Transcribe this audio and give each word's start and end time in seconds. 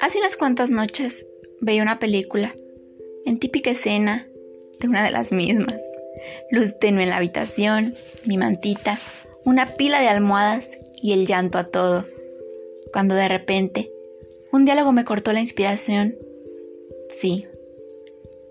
Hace 0.00 0.18
unas 0.18 0.36
cuantas 0.36 0.70
noches 0.70 1.26
veía 1.60 1.82
una 1.82 1.98
película 1.98 2.54
en 3.24 3.38
típica 3.38 3.70
escena 3.70 4.28
de 4.78 4.88
una 4.88 5.04
de 5.04 5.10
las 5.10 5.32
mismas. 5.32 5.80
Luz 6.50 6.78
tenue 6.78 7.02
en 7.02 7.10
la 7.10 7.16
habitación, 7.16 7.94
mi 8.24 8.38
mantita, 8.38 8.98
una 9.44 9.66
pila 9.66 10.00
de 10.00 10.08
almohadas 10.08 10.68
y 11.02 11.12
el 11.12 11.26
llanto 11.26 11.58
a 11.58 11.68
todo. 11.68 12.06
Cuando 12.92 13.14
de 13.14 13.28
repente 13.28 13.90
un 14.52 14.64
diálogo 14.64 14.92
me 14.92 15.04
cortó 15.04 15.32
la 15.32 15.40
inspiración. 15.40 16.16
Sí. 17.08 17.46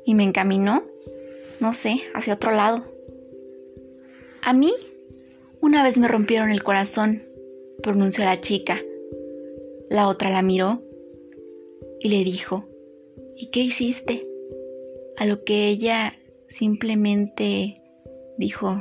Y 0.05 0.13
me 0.13 0.23
encaminó, 0.23 0.83
no 1.59 1.73
sé, 1.73 2.01
hacia 2.13 2.35
otro 2.35 2.51
lado. 2.51 2.85
A 4.43 4.53
mí, 4.53 4.73
una 5.65 5.81
vez 5.81 5.97
me 5.97 6.07
rompieron 6.07 6.51
el 6.51 6.61
corazón, 6.61 7.23
pronunció 7.81 8.23
la 8.23 8.39
chica. 8.39 8.77
La 9.89 10.07
otra 10.07 10.29
la 10.29 10.43
miró 10.43 10.83
y 11.99 12.09
le 12.09 12.23
dijo, 12.23 12.67
¿y 13.35 13.47
qué 13.47 13.61
hiciste? 13.61 14.21
A 15.17 15.25
lo 15.25 15.43
que 15.43 15.67
ella 15.67 16.13
simplemente 16.49 17.81
dijo, 18.37 18.79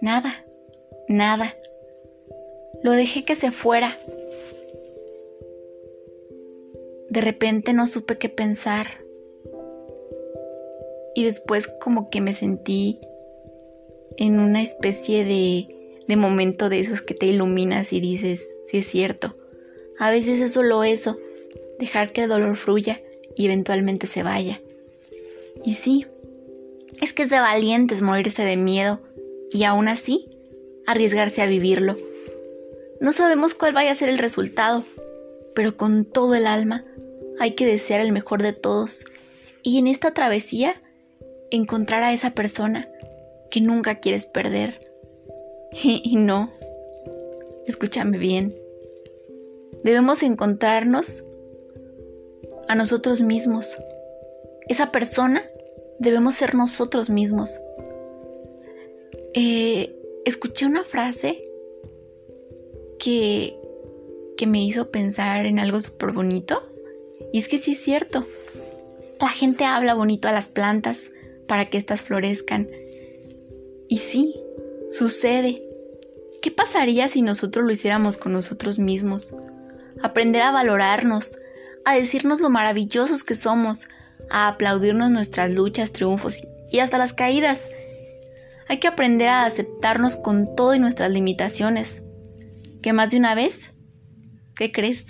nada, 0.00 0.46
nada. 1.08 1.56
Lo 2.84 2.92
dejé 2.92 3.24
que 3.24 3.34
se 3.34 3.50
fuera. 3.50 3.98
De 7.10 7.20
repente 7.20 7.72
no 7.72 7.88
supe 7.88 8.18
qué 8.18 8.28
pensar. 8.28 8.86
Y 11.16 11.24
después 11.24 11.66
como 11.66 12.08
que 12.08 12.20
me 12.20 12.34
sentí 12.34 13.00
en 14.16 14.38
una 14.38 14.62
especie 14.62 15.24
de, 15.24 15.71
de 16.12 16.16
momento 16.16 16.68
de 16.68 16.78
esos 16.78 17.00
que 17.00 17.14
te 17.14 17.24
iluminas 17.24 17.94
y 17.94 18.00
dices, 18.00 18.46
sí 18.66 18.76
es 18.76 18.86
cierto. 18.86 19.34
A 19.98 20.10
veces 20.10 20.40
es 20.40 20.52
solo 20.52 20.84
eso, 20.84 21.18
dejar 21.78 22.12
que 22.12 22.24
el 22.24 22.28
dolor 22.28 22.56
fluya 22.56 23.00
y 23.34 23.46
eventualmente 23.46 24.06
se 24.06 24.22
vaya. 24.22 24.60
Y 25.64 25.72
sí, 25.72 26.06
es 27.00 27.14
que 27.14 27.22
es 27.22 27.30
de 27.30 27.40
valientes 27.40 28.02
morirse 28.02 28.44
de 28.44 28.58
miedo 28.58 29.00
y 29.50 29.64
aún 29.64 29.88
así 29.88 30.28
arriesgarse 30.86 31.40
a 31.40 31.46
vivirlo. 31.46 31.96
No 33.00 33.12
sabemos 33.12 33.54
cuál 33.54 33.72
vaya 33.72 33.92
a 33.92 33.94
ser 33.94 34.10
el 34.10 34.18
resultado, 34.18 34.84
pero 35.54 35.78
con 35.78 36.04
todo 36.04 36.34
el 36.34 36.46
alma 36.46 36.84
hay 37.40 37.52
que 37.52 37.64
desear 37.64 38.02
el 38.02 38.12
mejor 38.12 38.42
de 38.42 38.52
todos 38.52 39.06
y 39.62 39.78
en 39.78 39.86
esta 39.86 40.12
travesía 40.12 40.74
encontrar 41.50 42.02
a 42.02 42.12
esa 42.12 42.32
persona 42.32 42.86
que 43.50 43.62
nunca 43.62 43.94
quieres 43.94 44.26
perder. 44.26 44.91
Y, 45.82 46.16
no, 46.16 46.52
escúchame 47.66 48.18
bien, 48.18 48.54
debemos 49.82 50.22
encontrarnos 50.22 51.24
a 52.68 52.74
nosotros 52.74 53.20
mismos. 53.20 53.78
Esa 54.68 54.92
persona 54.92 55.42
debemos 55.98 56.34
ser 56.34 56.54
nosotros 56.54 57.10
mismos. 57.10 57.58
Eh, 59.34 59.96
escuché 60.24 60.66
una 60.66 60.84
frase 60.84 61.42
que, 62.98 63.58
que 64.36 64.46
me 64.46 64.62
hizo 64.62 64.90
pensar 64.90 65.46
en 65.46 65.58
algo 65.58 65.80
súper 65.80 66.12
bonito. 66.12 66.62
Y 67.32 67.38
es 67.38 67.48
que 67.48 67.58
sí 67.58 67.72
es 67.72 67.78
cierto. 67.78 68.26
La 69.20 69.30
gente 69.30 69.64
habla 69.64 69.94
bonito 69.94 70.28
a 70.28 70.32
las 70.32 70.48
plantas 70.48 71.00
para 71.46 71.64
que 71.70 71.78
éstas 71.78 72.02
florezcan. 72.02 72.68
Y 73.88 73.98
sí, 73.98 74.34
sucede. 74.92 75.62
¿Qué 76.42 76.50
pasaría 76.50 77.08
si 77.08 77.22
nosotros 77.22 77.64
lo 77.64 77.72
hiciéramos 77.72 78.18
con 78.18 78.32
nosotros 78.32 78.78
mismos? 78.78 79.32
Aprender 80.02 80.42
a 80.42 80.50
valorarnos, 80.50 81.38
a 81.86 81.94
decirnos 81.94 82.40
lo 82.40 82.50
maravillosos 82.50 83.24
que 83.24 83.34
somos, 83.34 83.80
a 84.30 84.48
aplaudirnos 84.48 85.10
nuestras 85.10 85.50
luchas, 85.50 85.92
triunfos 85.92 86.42
y 86.70 86.80
hasta 86.80 86.98
las 86.98 87.14
caídas. 87.14 87.58
Hay 88.68 88.80
que 88.80 88.88
aprender 88.88 89.28
a 89.28 89.46
aceptarnos 89.46 90.16
con 90.16 90.54
todo 90.54 90.74
y 90.74 90.78
nuestras 90.78 91.10
limitaciones. 91.10 92.02
¿Que 92.82 92.92
más 92.92 93.10
de 93.10 93.16
una 93.16 93.34
vez? 93.34 93.72
¿Qué 94.56 94.72
crees? 94.72 95.06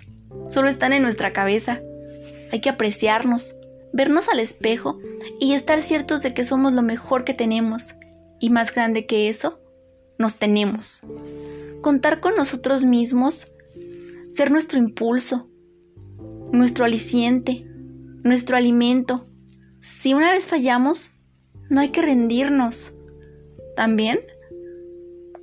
Solo 0.48 0.68
están 0.68 0.92
en 0.92 1.02
nuestra 1.02 1.32
cabeza. 1.32 1.80
Hay 2.52 2.60
que 2.60 2.68
apreciarnos, 2.68 3.56
vernos 3.92 4.28
al 4.28 4.38
espejo 4.38 5.00
y 5.40 5.54
estar 5.54 5.82
ciertos 5.82 6.22
de 6.22 6.34
que 6.34 6.44
somos 6.44 6.72
lo 6.72 6.82
mejor 6.82 7.24
que 7.24 7.34
tenemos. 7.34 7.94
Y 8.38 8.50
más 8.50 8.74
grande 8.74 9.06
que 9.06 9.28
eso, 9.28 9.61
nos 10.22 10.36
tenemos. 10.36 11.02
Contar 11.82 12.20
con 12.20 12.36
nosotros 12.36 12.84
mismos, 12.84 13.52
ser 14.28 14.50
nuestro 14.50 14.78
impulso, 14.78 15.50
nuestro 16.52 16.84
aliciente, 16.84 17.66
nuestro 18.22 18.56
alimento. 18.56 19.26
Si 19.80 20.14
una 20.14 20.32
vez 20.32 20.46
fallamos, 20.46 21.10
no 21.68 21.80
hay 21.80 21.88
que 21.88 22.02
rendirnos. 22.02 22.94
También, 23.76 24.20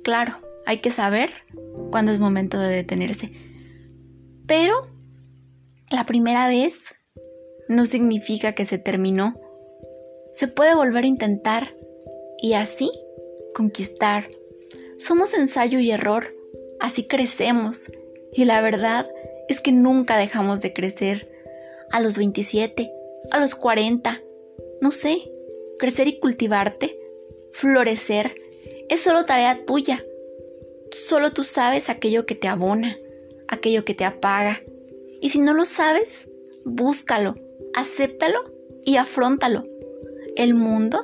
claro, 0.02 0.40
hay 0.64 0.78
que 0.78 0.90
saber 0.90 1.30
cuándo 1.90 2.10
es 2.10 2.18
momento 2.18 2.58
de 2.58 2.74
detenerse. 2.74 3.30
Pero 4.46 4.88
la 5.90 6.06
primera 6.06 6.48
vez 6.48 6.84
no 7.68 7.84
significa 7.84 8.54
que 8.54 8.64
se 8.64 8.78
terminó. 8.78 9.38
Se 10.32 10.48
puede 10.48 10.74
volver 10.74 11.04
a 11.04 11.08
intentar 11.08 11.74
y 12.40 12.54
así 12.54 12.90
conquistar. 13.54 14.28
Somos 15.00 15.32
ensayo 15.32 15.78
y 15.78 15.92
error, 15.92 16.36
así 16.78 17.04
crecemos. 17.04 17.90
Y 18.34 18.44
la 18.44 18.60
verdad 18.60 19.08
es 19.48 19.62
que 19.62 19.72
nunca 19.72 20.18
dejamos 20.18 20.60
de 20.60 20.74
crecer. 20.74 21.26
A 21.90 22.00
los 22.00 22.18
27, 22.18 22.92
a 23.30 23.40
los 23.40 23.54
40, 23.54 24.22
no 24.82 24.90
sé, 24.90 25.32
crecer 25.78 26.06
y 26.06 26.20
cultivarte, 26.20 27.00
florecer, 27.50 28.34
es 28.90 29.00
solo 29.00 29.24
tarea 29.24 29.64
tuya. 29.64 30.04
Solo 30.92 31.32
tú 31.32 31.44
sabes 31.44 31.88
aquello 31.88 32.26
que 32.26 32.34
te 32.34 32.48
abona, 32.48 32.98
aquello 33.48 33.86
que 33.86 33.94
te 33.94 34.04
apaga. 34.04 34.60
Y 35.22 35.30
si 35.30 35.40
no 35.40 35.54
lo 35.54 35.64
sabes, 35.64 36.28
búscalo, 36.66 37.36
acéptalo 37.72 38.42
y 38.84 38.96
afrontalo. 38.96 39.64
El 40.36 40.52
mundo 40.52 41.00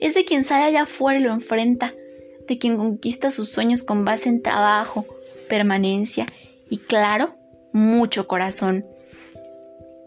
es 0.00 0.14
de 0.14 0.24
quien 0.24 0.44
sale 0.44 0.66
allá 0.66 0.82
afuera 0.82 1.18
y 1.18 1.22
lo 1.24 1.32
enfrenta, 1.32 1.94
de 2.46 2.58
quien 2.58 2.76
conquista 2.76 3.30
sus 3.30 3.48
sueños 3.48 3.82
con 3.82 4.04
base 4.04 4.28
en 4.28 4.42
trabajo, 4.42 5.06
permanencia 5.48 6.26
y 6.68 6.78
claro, 6.78 7.34
mucho 7.72 8.26
corazón. 8.26 8.86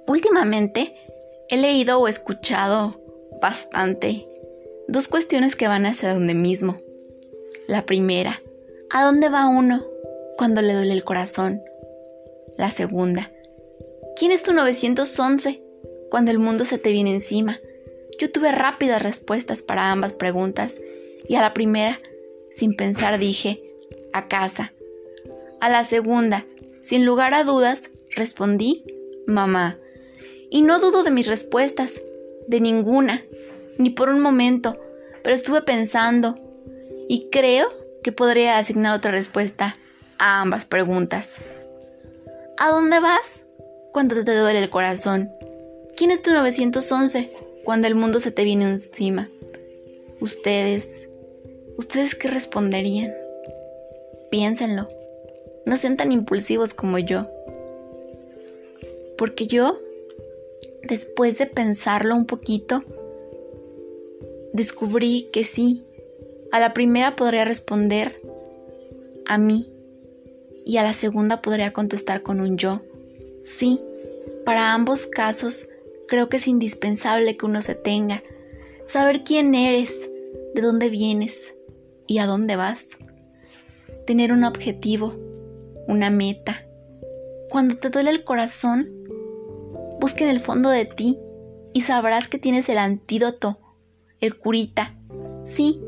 Últimamente 0.08 0.96
he 1.50 1.58
leído 1.58 2.00
o 2.00 2.08
escuchado 2.08 3.02
bastante 3.42 4.28
dos 4.88 5.08
cuestiones 5.08 5.56
que 5.56 5.68
van 5.68 5.86
hacia 5.86 6.14
donde 6.14 6.34
mismo. 6.34 6.78
La 7.68 7.86
primera, 7.86 8.42
¿a 8.90 9.04
dónde 9.04 9.30
va 9.30 9.48
uno 9.48 9.86
cuando 10.38 10.62
le 10.62 10.74
duele 10.74 10.94
el 10.94 11.04
corazón? 11.04 11.62
La 12.58 12.72
segunda, 12.72 13.30
¿quién 14.16 14.32
es 14.32 14.44
tu 14.44 14.54
911 14.54 15.62
cuando 16.10 16.32
el 16.32 16.40
mundo 16.40 16.66
se 16.66 16.78
te 16.78 16.92
viene 16.92 17.12
encima? 17.12 17.60
Yo 18.20 18.32
tuve 18.32 18.52
rápidas 18.52 19.02
respuestas 19.02 19.62
para 19.62 19.92
ambas 19.92 20.14
preguntas 20.14 20.80
y 21.28 21.36
a 21.36 21.42
la 21.42 21.54
primera, 21.54 22.00
sin 22.58 22.76
pensar, 22.76 23.20
dije, 23.20 23.62
a 24.14 24.28
casa. 24.28 24.74
A 25.62 25.70
la 25.70 25.84
segunda, 25.84 26.44
sin 26.82 27.06
lugar 27.06 27.36
a 27.36 27.44
dudas, 27.44 27.92
respondí, 28.16 28.84
mamá. 29.28 29.78
Y 30.50 30.64
no 30.64 30.80
dudo 30.80 31.04
de 31.04 31.12
mis 31.12 31.28
respuestas, 31.28 32.02
de 32.48 32.60
ninguna, 32.60 33.24
ni 33.78 33.92
por 33.92 34.10
un 34.10 34.22
momento, 34.22 34.80
pero 35.22 35.36
estuve 35.36 35.62
pensando 35.62 36.40
y 37.08 37.30
creo 37.30 37.68
que 38.02 38.12
podría 38.12 38.58
asignar 38.58 38.98
otra 38.98 39.12
respuesta 39.12 39.78
a 40.18 40.42
ambas 40.42 40.66
preguntas. 40.66 41.36
¿A 42.58 42.70
dónde 42.70 43.00
vas 43.00 43.46
cuando 43.92 44.24
te 44.24 44.36
duele 44.36 44.64
el 44.64 44.72
corazón? 44.72 45.30
¿Quién 45.96 46.10
es 46.10 46.24
tu 46.24 46.32
911 46.32 47.32
cuando 47.64 47.88
el 47.88 47.94
mundo 47.94 48.20
se 48.20 48.32
te 48.32 48.44
viene 48.44 48.66
encima? 48.66 49.30
Ustedes, 50.20 51.07
¿ustedes 51.78 52.16
qué 52.16 52.28
responderían? 52.28 53.14
Piénsenlo. 54.32 54.88
No 55.66 55.78
sean 55.78 55.98
tan 55.98 56.12
impulsivos 56.12 56.74
como 56.74 56.98
yo. 56.98 57.28
Porque 59.18 59.48
yo, 59.48 59.80
después 60.84 61.38
de 61.38 61.46
pensarlo 61.46 62.16
un 62.16 62.26
poquito, 62.26 62.84
descubrí 64.54 65.30
que 65.32 65.44
sí, 65.44 65.84
a 66.52 66.60
la 66.60 66.74
primera 66.74 67.16
podría 67.16 67.46
responder 67.46 68.18
a 69.26 69.38
mí 69.38 69.72
y 70.66 70.78
a 70.78 70.84
la 70.84 70.94
segunda 70.94 71.42
podría 71.42 71.74
contestar 71.74 72.22
con 72.22 72.42
un 72.42 72.58
yo. 72.58 72.82
Sí, 73.44 73.82
para 74.46 74.74
ambos 74.74 75.06
casos 75.06 75.68
creo 76.08 76.30
que 76.30 76.38
es 76.38 76.48
indispensable 76.48 77.38
que 77.38 77.46
uno 77.46 77.62
se 77.62 77.76
tenga, 77.76 78.24
saber 78.86 79.24
quién 79.24 79.54
eres, 79.56 80.10
de 80.54 80.62
dónde 80.62 80.90
vienes 80.90 81.54
y 82.08 82.20
a 82.20 82.26
dónde 82.26 82.56
vas. 82.56 82.86
tener 84.06 84.32
un 84.32 84.46
objetivo, 84.46 85.16
una 85.88 86.10
meta. 86.10 86.66
Cuando 87.50 87.76
te 87.76 87.90
duele 87.90 88.10
el 88.10 88.24
corazón, 88.24 88.90
busca 90.00 90.24
en 90.24 90.30
el 90.30 90.40
fondo 90.40 90.70
de 90.70 90.86
ti 90.86 91.20
y 91.74 91.82
sabrás 91.82 92.28
que 92.28 92.38
tienes 92.40 92.70
el 92.70 92.78
antídoto, 92.78 93.60
el 94.22 94.38
curita. 94.38 94.96
Sí, 95.44 95.82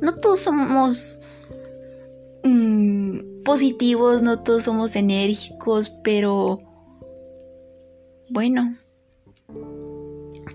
no 0.00 0.14
todos 0.20 0.40
somos 0.40 1.20
mm, 2.44 3.42
positivos, 3.42 4.22
no 4.22 4.42
todos 4.42 4.64
somos 4.64 4.94
enérgicos, 4.96 5.90
pero 6.02 6.60
bueno, 8.30 8.76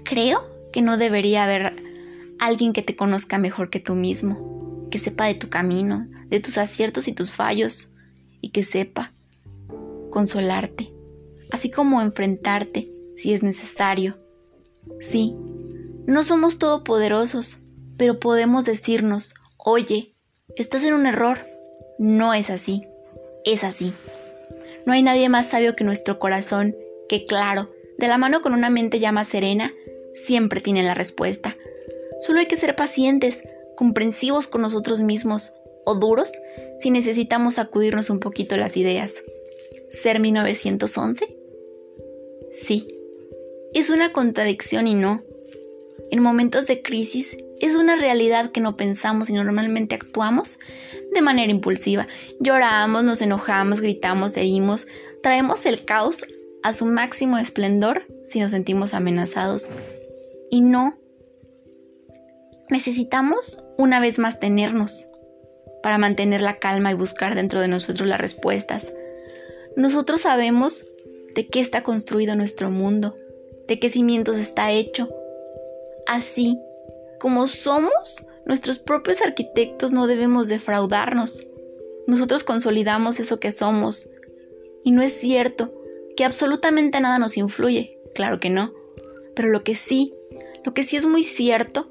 creo 0.03 0.39
que 0.71 0.81
no 0.81 0.97
debería 0.97 1.43
haber 1.43 1.75
alguien 2.39 2.73
que 2.73 2.81
te 2.81 2.95
conozca 2.95 3.37
mejor 3.37 3.69
que 3.69 3.79
tú 3.79 3.95
mismo, 3.95 4.58
que 4.89 4.99
sepa 4.99 5.25
de 5.25 5.35
tu 5.35 5.49
camino, 5.49 6.07
de 6.27 6.39
tus 6.39 6.57
aciertos 6.57 7.07
y 7.07 7.13
tus 7.13 7.31
fallos, 7.31 7.89
y 8.41 8.49
que 8.49 8.63
sepa 8.63 9.13
consolarte, 10.09 10.93
así 11.51 11.69
como 11.69 12.01
enfrentarte 12.01 12.91
si 13.15 13.33
es 13.33 13.43
necesario. 13.43 14.17
Sí, 14.99 15.35
no 16.05 16.23
somos 16.23 16.57
todopoderosos, 16.57 17.59
pero 17.97 18.19
podemos 18.19 18.65
decirnos, 18.65 19.35
oye, 19.57 20.13
estás 20.55 20.83
en 20.83 20.93
un 20.93 21.05
error. 21.05 21.45
No 21.99 22.33
es 22.33 22.49
así, 22.49 22.87
es 23.45 23.63
así. 23.63 23.93
No 24.85 24.93
hay 24.93 25.03
nadie 25.03 25.29
más 25.29 25.47
sabio 25.47 25.75
que 25.75 25.83
nuestro 25.83 26.17
corazón, 26.17 26.75
que 27.09 27.25
claro, 27.25 27.69
de 27.97 28.07
la 28.07 28.17
mano 28.17 28.41
con 28.41 28.53
una 28.53 28.69
mente 28.69 28.99
ya 28.99 29.11
más 29.11 29.27
serena, 29.27 29.71
siempre 30.13 30.61
tiene 30.61 30.81
la 30.81 30.93
respuesta. 30.93 31.55
Solo 32.19 32.39
hay 32.39 32.47
que 32.47 32.55
ser 32.55 32.75
pacientes, 32.75 33.43
comprensivos 33.79 34.47
con 34.47 34.61
nosotros 34.61 34.99
mismos, 34.99 35.53
o 35.85 35.95
duros 35.95 36.33
si 36.81 36.91
necesitamos 36.91 37.53
sacudirnos 37.53 38.09
un 38.09 38.19
poquito 38.19 38.57
las 38.57 38.75
ideas. 38.75 39.13
¿Ser 39.87 40.19
1911? 40.19 41.37
Sí, 42.51 42.93
es 43.73 43.89
una 43.89 44.11
contradicción 44.11 44.85
y 44.85 44.95
no. 44.95 45.23
En 46.11 46.21
momentos 46.21 46.67
de 46.67 46.81
crisis 46.81 47.37
es 47.61 47.77
una 47.77 47.95
realidad 47.95 48.51
que 48.51 48.59
no 48.59 48.75
pensamos 48.75 49.29
y 49.29 49.33
normalmente 49.33 49.95
actuamos 49.95 50.59
de 51.13 51.21
manera 51.21 51.49
impulsiva. 51.49 52.05
Lloramos, 52.41 53.05
nos 53.05 53.21
enojamos, 53.21 53.79
gritamos, 53.79 54.35
herimos, 54.35 54.87
traemos 55.23 55.65
el 55.65 55.85
caos 55.85 56.25
a 56.63 56.73
su 56.73 56.85
máximo 56.85 57.37
esplendor 57.37 58.05
si 58.25 58.41
nos 58.41 58.51
sentimos 58.51 58.93
amenazados. 58.93 59.69
Y 60.51 60.59
no. 60.59 60.98
Necesitamos 62.69 63.59
una 63.77 63.99
vez 63.99 64.19
más 64.19 64.39
tenernos 64.39 65.07
para 65.81 65.97
mantener 65.97 66.41
la 66.41 66.59
calma 66.59 66.91
y 66.91 66.95
buscar 66.95 67.33
dentro 67.33 67.61
de 67.61 67.67
nosotros 67.67 68.07
las 68.07 68.21
respuestas. 68.21 68.93
Nosotros 69.75 70.21
sabemos 70.21 70.85
de 71.33 71.47
qué 71.47 71.61
está 71.61 71.83
construido 71.83 72.35
nuestro 72.35 72.69
mundo, 72.69 73.15
de 73.67 73.79
qué 73.79 73.89
cimientos 73.89 74.37
está 74.37 74.71
hecho. 74.71 75.09
Así 76.05 76.59
como 77.19 77.47
somos 77.47 78.23
nuestros 78.45 78.77
propios 78.77 79.21
arquitectos, 79.21 79.91
no 79.91 80.05
debemos 80.07 80.47
defraudarnos. 80.47 81.45
Nosotros 82.07 82.43
consolidamos 82.43 83.19
eso 83.19 83.39
que 83.39 83.51
somos. 83.51 84.07
Y 84.83 84.91
no 84.91 85.01
es 85.01 85.13
cierto 85.13 85.73
que 86.15 86.25
absolutamente 86.25 86.99
nada 87.01 87.19
nos 87.19 87.37
influye, 87.37 87.99
claro 88.13 88.39
que 88.39 88.49
no. 88.49 88.73
Pero 89.35 89.49
lo 89.49 89.63
que 89.63 89.75
sí, 89.75 90.13
lo 90.63 90.73
que 90.73 90.83
sí 90.83 90.97
es 90.97 91.05
muy 91.05 91.23
cierto, 91.23 91.89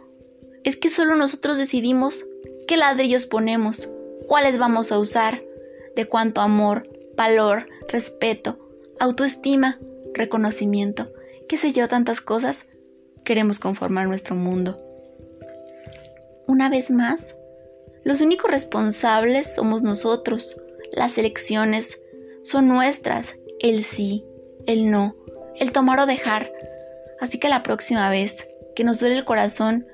es 0.64 0.76
que 0.76 0.88
solo 0.88 1.16
nosotros 1.16 1.58
decidimos 1.58 2.26
qué 2.66 2.76
ladrillos 2.76 3.26
ponemos, 3.26 3.88
cuáles 4.26 4.58
vamos 4.58 4.92
a 4.92 4.98
usar, 4.98 5.42
de 5.96 6.06
cuánto 6.06 6.40
amor, 6.40 6.88
valor, 7.16 7.66
respeto, 7.88 8.58
autoestima, 9.00 9.78
reconocimiento, 10.14 11.12
qué 11.48 11.56
sé 11.56 11.72
yo, 11.72 11.88
tantas 11.88 12.20
cosas, 12.20 12.66
queremos 13.24 13.58
conformar 13.58 14.06
nuestro 14.06 14.34
mundo. 14.36 14.78
Una 16.46 16.68
vez 16.68 16.90
más, 16.90 17.20
los 18.04 18.20
únicos 18.20 18.50
responsables 18.50 19.54
somos 19.54 19.82
nosotros. 19.82 20.56
Las 20.92 21.18
elecciones 21.18 22.00
son 22.42 22.68
nuestras, 22.68 23.36
el 23.60 23.84
sí, 23.84 24.24
el 24.66 24.90
no, 24.90 25.14
el 25.56 25.72
tomar 25.72 26.00
o 26.00 26.06
dejar. 26.06 26.50
Así 27.20 27.38
que 27.38 27.48
la 27.48 27.62
próxima 27.62 28.08
vez 28.08 28.48
que 28.74 28.84
nos 28.84 29.00
duele 29.00 29.18
el 29.18 29.24
corazón, 29.24 29.86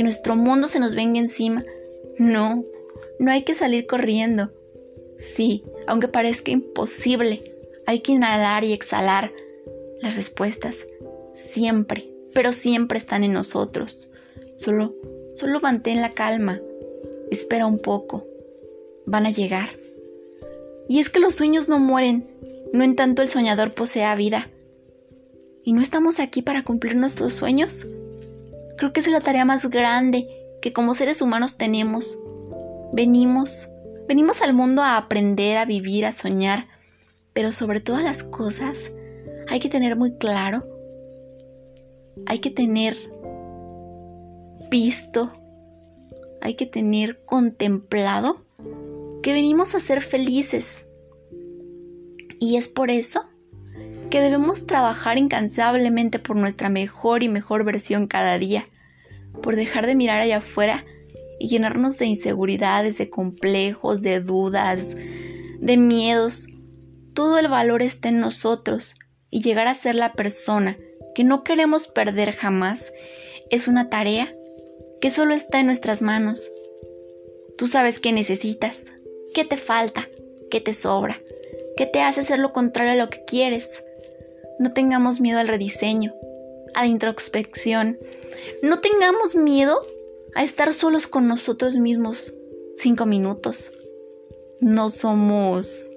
que 0.00 0.04
nuestro 0.04 0.34
mundo 0.34 0.66
se 0.66 0.80
nos 0.80 0.94
venga 0.94 1.20
encima, 1.20 1.62
no, 2.16 2.64
no 3.18 3.30
hay 3.30 3.42
que 3.42 3.52
salir 3.52 3.86
corriendo. 3.86 4.50
Sí, 5.18 5.62
aunque 5.86 6.08
parezca 6.08 6.50
imposible, 6.52 7.54
hay 7.84 8.00
que 8.00 8.12
inhalar 8.12 8.64
y 8.64 8.72
exhalar. 8.72 9.30
Las 10.00 10.16
respuestas 10.16 10.86
siempre, 11.34 12.08
pero 12.32 12.52
siempre 12.52 12.96
están 12.96 13.24
en 13.24 13.34
nosotros. 13.34 14.08
Solo, 14.56 14.94
solo 15.34 15.60
mantén 15.60 16.00
la 16.00 16.12
calma. 16.12 16.62
Espera 17.30 17.66
un 17.66 17.78
poco. 17.78 18.26
Van 19.04 19.26
a 19.26 19.30
llegar. 19.30 19.68
Y 20.88 21.00
es 21.00 21.10
que 21.10 21.20
los 21.20 21.34
sueños 21.34 21.68
no 21.68 21.78
mueren, 21.78 22.26
no 22.72 22.84
en 22.84 22.96
tanto 22.96 23.20
el 23.20 23.28
soñador 23.28 23.74
posea 23.74 24.14
vida. 24.14 24.48
¿Y 25.62 25.74
no 25.74 25.82
estamos 25.82 26.20
aquí 26.20 26.40
para 26.40 26.64
cumplir 26.64 26.96
nuestros 26.96 27.34
sueños? 27.34 27.84
Creo 28.80 28.94
que 28.94 29.00
es 29.00 29.08
la 29.08 29.20
tarea 29.20 29.44
más 29.44 29.68
grande 29.68 30.26
que 30.62 30.72
como 30.72 30.94
seres 30.94 31.20
humanos 31.20 31.58
tenemos. 31.58 32.18
Venimos, 32.94 33.68
venimos 34.08 34.40
al 34.40 34.54
mundo 34.54 34.80
a 34.80 34.96
aprender, 34.96 35.58
a 35.58 35.66
vivir, 35.66 36.06
a 36.06 36.12
soñar, 36.12 36.66
pero 37.34 37.52
sobre 37.52 37.80
todas 37.80 38.02
las 38.02 38.22
cosas 38.22 38.90
hay 39.50 39.60
que 39.60 39.68
tener 39.68 39.96
muy 39.96 40.16
claro, 40.16 40.66
hay 42.24 42.38
que 42.38 42.50
tener 42.50 42.96
visto, 44.70 45.30
hay 46.40 46.54
que 46.54 46.64
tener 46.64 47.22
contemplado 47.26 48.46
que 49.22 49.34
venimos 49.34 49.74
a 49.74 49.80
ser 49.80 50.00
felices. 50.00 50.86
Y 52.38 52.56
es 52.56 52.66
por 52.66 52.90
eso 52.90 53.20
que 54.08 54.22
debemos 54.22 54.66
trabajar 54.66 55.18
incansablemente 55.18 56.18
por 56.18 56.34
nuestra 56.34 56.70
mejor 56.70 57.22
y 57.22 57.28
mejor 57.28 57.64
versión 57.64 58.06
cada 58.06 58.38
día 58.38 58.64
por 59.42 59.56
dejar 59.56 59.86
de 59.86 59.94
mirar 59.94 60.20
allá 60.20 60.38
afuera 60.38 60.84
y 61.38 61.48
llenarnos 61.48 61.98
de 61.98 62.06
inseguridades, 62.06 62.98
de 62.98 63.08
complejos, 63.08 64.02
de 64.02 64.20
dudas, 64.20 64.94
de 65.58 65.76
miedos. 65.76 66.46
Todo 67.14 67.38
el 67.38 67.48
valor 67.48 67.82
está 67.82 68.08
en 68.08 68.20
nosotros 68.20 68.94
y 69.30 69.40
llegar 69.40 69.66
a 69.68 69.74
ser 69.74 69.94
la 69.94 70.12
persona 70.12 70.76
que 71.14 71.24
no 71.24 71.44
queremos 71.44 71.86
perder 71.86 72.32
jamás 72.32 72.92
es 73.50 73.68
una 73.68 73.90
tarea 73.90 74.32
que 75.00 75.10
solo 75.10 75.34
está 75.34 75.60
en 75.60 75.66
nuestras 75.66 76.02
manos. 76.02 76.50
Tú 77.56 77.66
sabes 77.66 78.00
qué 78.00 78.12
necesitas, 78.12 78.84
qué 79.34 79.44
te 79.44 79.56
falta, 79.56 80.08
qué 80.50 80.60
te 80.60 80.74
sobra, 80.74 81.20
qué 81.76 81.86
te 81.86 82.00
hace 82.00 82.20
hacer 82.20 82.38
lo 82.38 82.52
contrario 82.52 82.92
a 82.92 82.96
lo 82.96 83.10
que 83.10 83.24
quieres. 83.24 83.70
No 84.58 84.72
tengamos 84.72 85.20
miedo 85.20 85.38
al 85.38 85.48
rediseño, 85.48 86.14
a 86.74 86.82
la 86.82 86.88
introspección. 86.88 87.98
No 88.62 88.80
tengamos 88.80 89.34
miedo 89.34 89.80
a 90.34 90.44
estar 90.44 90.72
solos 90.74 91.06
con 91.06 91.26
nosotros 91.26 91.76
mismos 91.76 92.32
cinco 92.76 93.06
minutos. 93.06 93.70
No 94.60 94.88
somos 94.88 95.88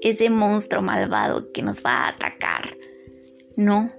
ese 0.00 0.30
monstruo 0.30 0.82
malvado 0.82 1.52
que 1.52 1.62
nos 1.62 1.84
va 1.84 2.04
a 2.04 2.08
atacar. 2.08 2.76
No. 3.56 3.90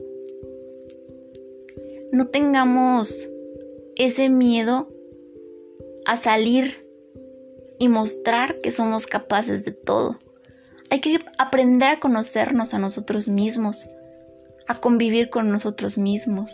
No 2.11 2.27
tengamos 2.27 3.29
ese 3.95 4.29
miedo 4.29 4.89
a 6.05 6.17
salir 6.17 6.87
y 7.79 7.87
mostrar 7.87 8.59
que 8.61 8.71
somos 8.71 9.07
capaces 9.07 9.63
de 9.63 9.71
todo. 9.71 10.19
Hay 10.89 10.99
que 10.99 11.19
aprender 11.37 11.89
a 11.89 11.99
conocernos 11.99 12.73
a 12.73 12.79
nosotros 12.79 13.27
mismos 13.27 13.87
a 14.71 14.79
convivir 14.79 15.29
con 15.29 15.51
nosotros 15.51 15.97
mismos. 15.97 16.53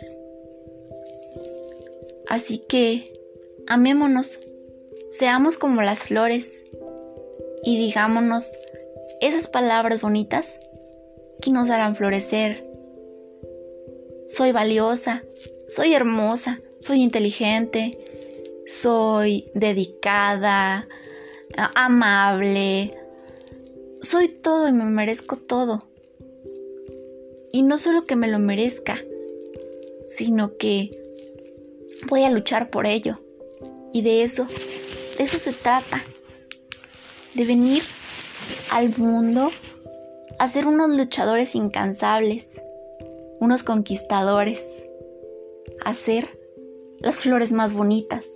Así 2.28 2.58
que 2.58 3.12
amémonos, 3.68 4.38
seamos 5.10 5.56
como 5.56 5.82
las 5.82 6.04
flores 6.04 6.50
y 7.62 7.78
digámonos 7.78 8.50
esas 9.20 9.48
palabras 9.48 10.00
bonitas 10.00 10.58
que 11.40 11.50
nos 11.50 11.70
harán 11.70 11.96
florecer. 11.96 12.66
Soy 14.26 14.52
valiosa, 14.52 15.22
soy 15.68 15.94
hermosa, 15.94 16.60
soy 16.80 17.02
inteligente, 17.02 17.98
soy 18.66 19.50
dedicada, 19.54 20.86
amable, 21.74 22.90
soy 24.02 24.28
todo 24.28 24.68
y 24.68 24.72
me 24.72 24.84
merezco 24.84 25.36
todo. 25.36 25.87
Y 27.52 27.62
no 27.62 27.78
solo 27.78 28.04
que 28.04 28.16
me 28.16 28.28
lo 28.28 28.38
merezca, 28.38 28.98
sino 30.06 30.56
que 30.56 30.90
voy 32.08 32.24
a 32.24 32.30
luchar 32.30 32.70
por 32.70 32.86
ello. 32.86 33.20
Y 33.92 34.02
de 34.02 34.22
eso, 34.22 34.46
de 35.16 35.24
eso 35.24 35.38
se 35.38 35.52
trata. 35.52 36.02
de 37.34 37.44
venir 37.44 37.82
al 38.72 38.88
mundo 38.96 39.50
a 40.38 40.48
ser 40.48 40.66
unos 40.66 40.90
luchadores 40.96 41.54
incansables, 41.54 42.60
unos 43.38 43.62
conquistadores, 43.62 44.64
a 45.84 45.94
ser 45.94 46.38
las 46.98 47.20
flores 47.20 47.52
más 47.52 47.74
bonitas, 47.74 48.26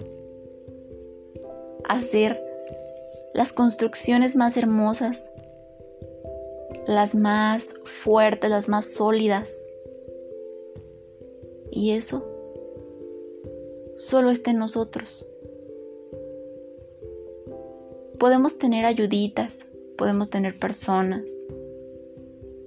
a 1.89 2.01
ser 2.01 2.41
las 3.35 3.53
construcciones 3.53 4.37
más 4.37 4.57
hermosas, 4.57 5.32
las 6.87 7.15
más 7.15 7.75
fuertes, 7.85 8.51
las 8.51 8.69
más 8.69 8.87
sólidas. 8.87 9.51
Y 11.71 11.93
eso 11.93 12.25
solo 13.97 14.31
está 14.31 14.51
en 14.51 14.59
nosotros. 14.59 15.27
Podemos 18.19 18.59
tener 18.59 18.85
ayuditas, 18.85 19.67
podemos 19.97 20.31
tener 20.31 20.59
personas, 20.59 21.25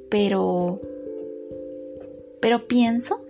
pero 0.10 0.82
pero 2.42 2.68
pienso 2.68 3.22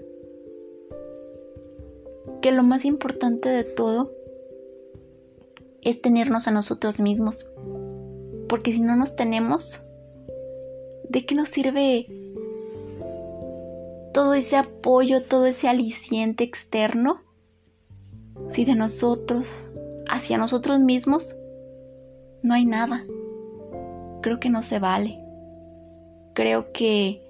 que 2.41 2.51
lo 2.51 2.63
más 2.63 2.83
importante 2.83 3.47
de 3.47 3.63
todo 3.63 4.11
es 5.81 6.01
tenernos 6.01 6.47
a 6.47 6.51
nosotros 6.51 6.99
mismos. 6.99 7.45
Porque 8.49 8.73
si 8.73 8.81
no 8.81 8.97
nos 8.97 9.15
tenemos, 9.15 9.81
¿de 11.15 11.25
qué 11.25 11.33
nos 11.33 11.47
sirve 11.47 12.07
todo 14.13 14.33
ese 14.33 14.57
apoyo, 14.57 15.23
todo 15.23 15.45
ese 15.45 15.69
aliciente 15.69 16.43
externo? 16.43 17.21
Si 18.49 18.65
de 18.65 18.75
nosotros, 18.75 19.47
hacia 20.09 20.37
nosotros 20.37 20.81
mismos, 20.81 21.37
no 22.43 22.53
hay 22.53 22.65
nada. 22.65 23.01
Creo 24.21 24.41
que 24.41 24.49
no 24.49 24.61
se 24.61 24.79
vale. 24.79 25.17
Creo 26.33 26.73
que, 26.73 27.21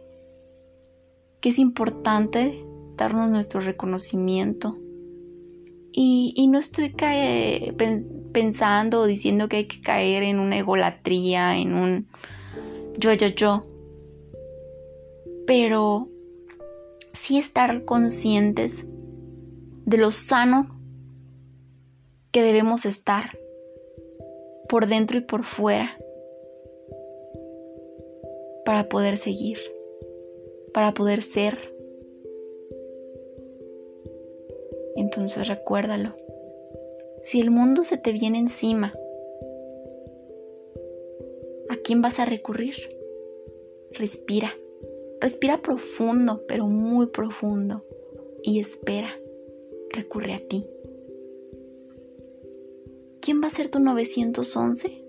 que 1.39 1.49
es 1.49 1.59
importante 1.59 2.65
darnos 2.97 3.29
nuestro 3.29 3.59
reconocimiento. 3.59 4.79
Y, 5.91 6.33
y 6.35 6.47
no 6.47 6.57
estoy 6.57 6.89
pensando 8.33 9.01
o 9.01 9.05
diciendo 9.05 9.47
que 9.47 9.57
hay 9.57 9.65
que 9.65 9.79
caer 9.79 10.23
en 10.23 10.39
una 10.39 10.57
egolatría, 10.57 11.55
en 11.55 11.75
un 11.75 12.07
yo, 12.97 13.13
yo, 13.13 13.27
yo. 13.27 13.74
Pero 15.45 16.09
sí 17.13 17.37
estar 17.37 17.85
conscientes 17.85 18.85
de 19.85 19.97
lo 19.97 20.11
sano 20.11 20.79
que 22.31 22.41
debemos 22.41 22.85
estar 22.85 23.29
por 24.67 24.87
dentro 24.87 25.17
y 25.19 25.21
por 25.21 25.43
fuera 25.43 25.97
para 28.65 28.89
poder 28.89 29.17
seguir, 29.17 29.59
para 30.73 30.93
poder 30.93 31.21
ser. 31.21 31.57
Entonces 34.95 35.47
recuérdalo. 35.47 36.13
Si 37.21 37.39
el 37.39 37.51
mundo 37.51 37.83
se 37.83 37.97
te 37.97 38.11
viene 38.11 38.39
encima, 38.39 38.93
¿a 41.69 41.75
quién 41.83 42.01
vas 42.01 42.19
a 42.19 42.25
recurrir? 42.25 42.75
Respira. 43.91 44.51
Respira 45.25 45.59
profundo, 45.59 46.43
pero 46.47 46.67
muy 46.67 47.07
profundo. 47.07 47.81
Y 48.43 48.59
espera. 48.59 49.09
Recurre 49.89 50.35
a 50.35 50.37
ti. 50.37 50.67
¿Quién 53.21 53.41
va 53.41 53.47
a 53.47 53.49
ser 53.49 53.69
tu 53.69 53.79
911? 53.79 55.03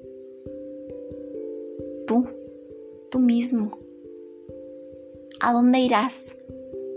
Tú, 2.06 2.28
tú 3.10 3.18
mismo. 3.18 3.78
¿A 5.38 5.52
dónde 5.52 5.80
irás 5.80 6.34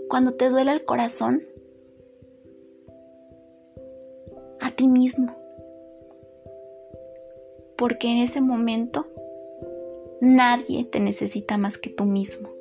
cuando 0.08 0.32
te 0.32 0.48
duela 0.48 0.72
el 0.72 0.86
corazón? 0.86 1.42
A 4.62 4.74
ti 4.74 4.88
mismo. 4.88 5.36
Porque 7.76 8.08
en 8.08 8.16
ese 8.16 8.40
momento 8.40 9.08
nadie 10.22 10.84
te 10.86 11.00
necesita 11.00 11.58
más 11.58 11.76
que 11.76 11.90
tú 11.90 12.06
mismo. 12.06 12.59